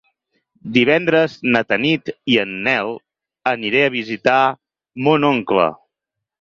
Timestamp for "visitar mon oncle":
4.01-5.71